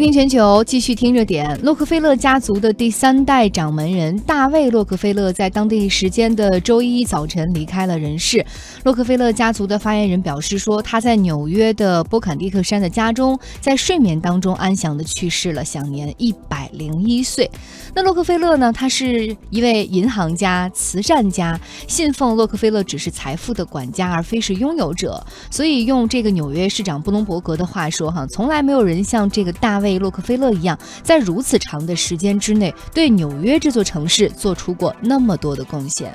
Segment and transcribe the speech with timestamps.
[0.00, 1.60] 听听全球，继续听热点。
[1.62, 8.42] 洛克菲勒家族的第三代掌门人大卫·洛克菲勒在当地时间的周一早晨离开了人世。
[8.82, 17.50] 洛克菲勒家族的发言人表示说，他在纽约的波坎蒂克山的家中，在睡眠当中安详的去世了，享年一百零一岁。
[17.94, 18.72] 那洛克菲勒呢？
[18.72, 25.22] 他是一位银行家、慈善家，信奉洛克菲勒只是财富的管家，而非是拥有者。
[25.50, 36.14] 所以用这个纽约市长布隆伯格的话说，哈，从来没有人像这个大卫·洛克菲勒一样，在如此长的时间之内，对纽约这座城市做出过那么多的贡献。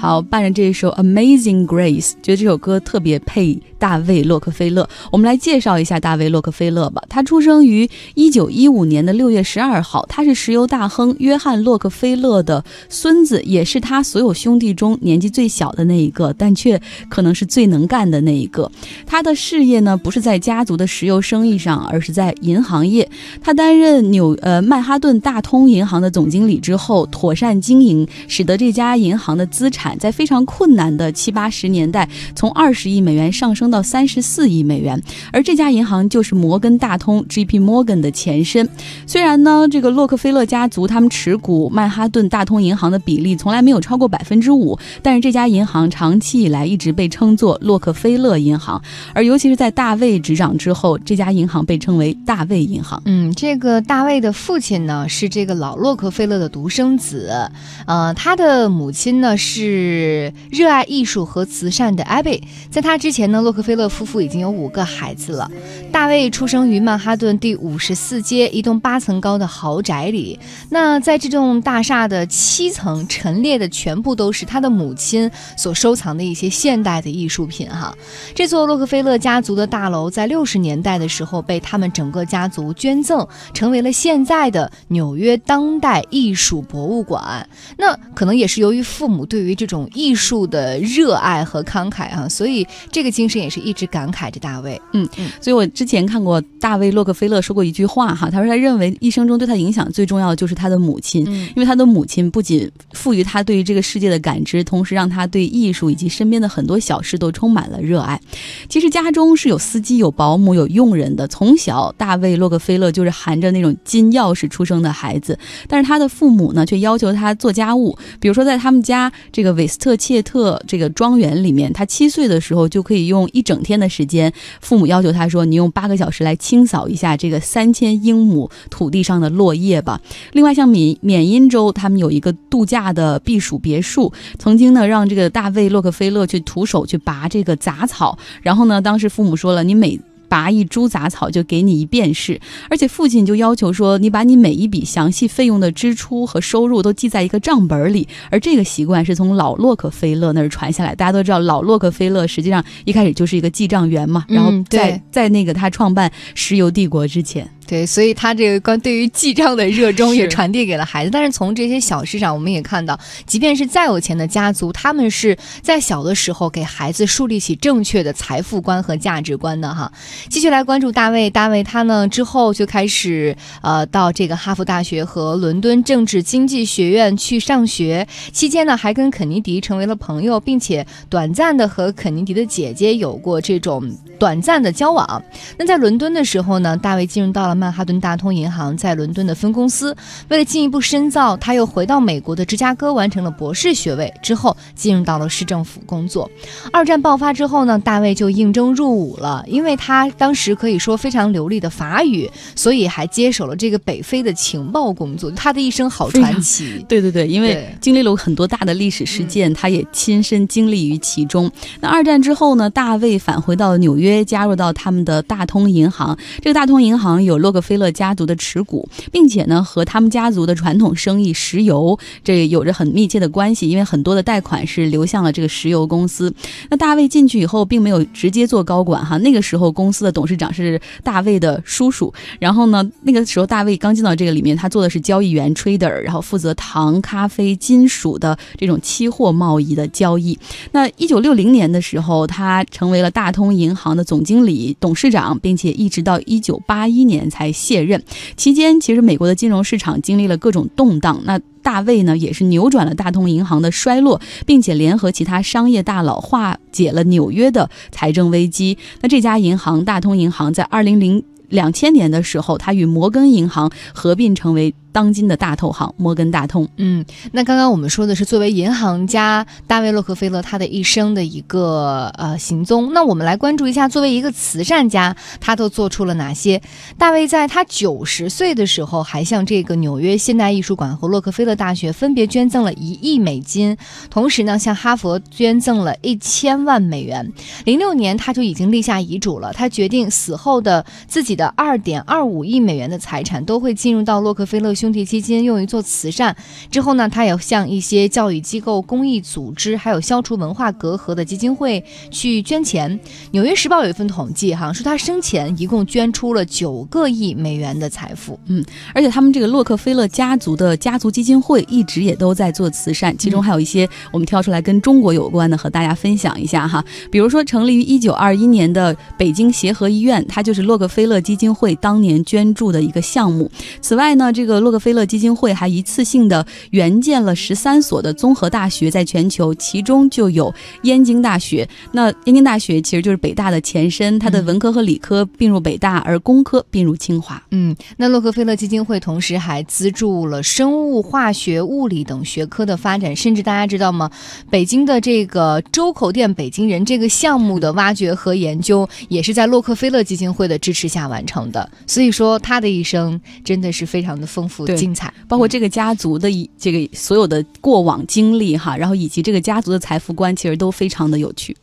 [0.00, 4.88] 好，伴着这一首《Amazing Grace》，觉得这首歌特别配大卫·洛克菲勒。
[5.10, 7.02] 我们来介绍一下大卫·洛克菲勒吧。
[7.08, 18.70] 他出生于一九一五年的六月十二号，他是石油大亨约翰·洛克菲勒的孙子，也是他所有兄弟中年纪最小的那一个，但却可能是最能干的那一个。
[19.06, 23.08] 他的事业呢，不是在家族的石油生意上，而是在银行业。
[23.42, 29.98] 他担任纽呃曼哈顿大通银行的总经理之后，妥善经营，使得这家银行的资产。
[29.98, 35.00] 在非常困难的七八十年代，从二十亿美元上升到三十四亿美元，
[35.32, 37.60] 而这家银行就是摩根大通 （J.P.
[37.60, 38.68] Morgan） 的前身。
[39.06, 53.02] 虽然呢，这个洛克菲勒家族他们持股曼哈顿大通银行的比例从来没有超过百分之五，但是这家银行长期以来一直被称作洛克菲勒银行，而尤其是在大卫执掌之后，这家银行被称为大卫银行。
[53.04, 57.50] 嗯，这个大卫的父亲呢是这个老洛克菲勒的独生子，
[57.86, 60.32] 呃，他的母亲呢是。
[60.50, 65.50] 热爱艺术和慈善的艾贝，在他之前呢，洛克洛克菲勒夫妇已经有五个孩子了。
[65.90, 70.38] 大卫出生于曼哈顿第五十四街一栋八层高的豪宅里。
[70.70, 77.68] 那在这栋大厦的七层陈列的全部都是他的母亲所收藏的一些现代的艺术品。
[77.68, 77.92] 哈，
[78.32, 87.48] 这座洛克菲勒家族的大楼在六十年代的时候被他们整个家族捐赠，成为了现在的纽约当代艺术博物馆。
[87.76, 94.80] 那可能也是由于父母对于这种艺术的热爱和慷慨啊，所以这个精神也是一直感慨着大卫。
[94.92, 108.20] 嗯嗯，所以我之前看过大卫洛克菲勒说过一句话哈，他说他认为一生中对他影响最重要的就是他的母亲，因为他的母亲不仅赋予他对于这个世界的感知，同时让他对艺术以及身边的很多小事都充满了热爱。
[108.68, 111.26] 其实家中是有司机、有保姆、有佣人的。
[111.28, 119.58] 从小，大卫洛克菲勒就是含着那种金钥匙出生的孩子，但是他的父母呢，却要求他做家务，比如说在他们家这个。
[119.58, 124.32] 韦斯特切特这个庄园里面，他七岁的时候就可以用一整天的时间。
[124.60, 130.00] 父母要求他说：“你用八个小时来清扫一下这个三千英亩土地上的落叶吧。”
[130.34, 138.18] 另外，像缅缅因州，他们有一个度假的避暑别墅，曾经呢让这个大卫洛克菲勒去徒手去拔这个杂草。
[138.42, 148.06] 然后呢，当时父母说了：“你每……”拔一株杂草就给你一便士，而且父亲就要求说，你把你每一笔详细费用的支出和收入都记在一个账本里。
[148.30, 150.94] 而这个习惯是从老洛克菲勒那儿传下来。
[150.94, 157.48] 大家都知道，老洛克菲勒实际上一开始就是一个记账员嘛，然后在在那个他创办石油帝国之前。
[157.68, 161.10] 对，所以他这个关对于记账的热衷也传递给了孩子。
[161.10, 169.92] 但是从这些小事上，我们也看到，即便是再有钱的家族，他们是在小的时候给孩子树立起正确的财富观和价值观的哈。
[170.30, 185.22] 继续来关注大卫，大卫他呢之后就开始呃到这个哈佛大学和伦敦政治经济学院去上学，期间呢还跟肯尼迪成为了朋友，并且短暂的和肯尼迪的姐姐有过这种短暂的交往。
[185.58, 187.57] 那在伦敦的时候呢，大卫进入到了。
[187.58, 189.94] 曼哈顿大通银行在伦敦的分公司，
[190.28, 196.30] 为了进一步深造，他又回到美国的芝加哥完成了博士学位，之后进入到了市政府工作。
[196.72, 205.30] 二战爆发之后呢，大卫就应征入伍了，因为他当时可以说非常流利的法语，所以还接手了这个北非的情报工作。
[205.32, 211.50] 他的一生好传奇，对对对，因为经历了很多大的历史事件，他也亲身经历于其中。
[211.80, 216.16] 那二战之后呢，大卫返回到纽约，加入到他们的大通银行。
[216.40, 226.30] 这个大通银行有洛克菲勒家族的持股，并且呢和他们家族的传统生意石油这有着很密切的关系，因为很多的贷款是流向了这个石油公司。
[226.68, 232.12] 那大卫进去以后，并没有直接做高管哈，那个时候公司的董事长是大卫的叔叔。
[232.38, 240.38] 然后呢，那个时候大卫刚进到这个里面，他做的是交易员 trader，然后负责糖、咖啡、金属的这种期货贸易的交易。
[240.72, 248.02] 那一九六零年的时候，他成为了大通银行的总经理、董事长，并且一直到一九八一年才才卸任。
[248.36, 251.22] 期间，其实美国的金融市场经历了各种动荡。
[251.24, 258.76] 那大卫呢，也是扭转了大通银行的衰落，并且联合其他商业大佬化解了纽约的财政危机。
[259.02, 264.74] 那这家银行，大通银行，在二零零两千年的时候，它与摩根银行合并成为。
[264.98, 272.92] 当今的大投行摩根大通，嗯，那刚刚我们说的是作为银行家大卫洛克菲勒他的一生的一个呃行踪。
[272.92, 276.60] 那我们来关注一下，作为一个慈善家，他都做出了哪些？
[276.98, 283.76] 大卫在他九十岁的时候，还向这个纽约现代艺术馆和洛克菲勒大学分别捐赠了一亿美金，
[284.10, 287.32] 同时呢，向哈佛捐赠了一千万美元。
[287.64, 294.87] 零六年他就已经立下遗嘱了，他决定死后的自己的二点二五亿美元的财产都会进入到洛克菲勒兄。
[294.88, 296.34] 兄弟基金用于做慈善
[296.70, 302.98] 之后呢，他也向一些教育机构、公益组织，还有消除文化隔阂的基金会去捐钱。
[303.32, 308.40] 纽约时报有一份统计，哈，说他生前一共捐出了九个亿美元的财富。
[308.46, 308.64] 嗯，
[308.94, 316.82] 而且他们这个洛克菲勒家族的家族基金会一直也都在做慈善，其中还有一些我们挑出来跟中国有关的，和大家分享一下哈。
[317.12, 323.50] 比如说，成立于一九二一年的北京协和医院，它就是洛克菲勒基金会当年捐助的一个项目。
[323.82, 331.66] 此外呢，这个洛洛克菲勒基金会还一次性的援建了十三所的综合大学，在全球，其中就有燕京大学。
[331.92, 337.42] 那燕京大学其实就是北大的前身，它的文科和理科并入北大，而工科并入清华。
[337.50, 344.10] 嗯，那洛克菲勒基金会同时还资助了生物化学、物理等学科的发展，甚至大家知道吗？
[344.50, 351.70] 北京的这个周口店北京人这个项目的挖掘和研究，也是在洛克菲勒基金会的支持下完成的。
[351.86, 354.76] 所以说，他的一生真的是非常的丰富富。
[354.76, 356.28] 精彩，包括这个家族的
[356.58, 361.56] 这个所有的过往经历哈，然后以及这个家族的财富观，其实都非常的有趣。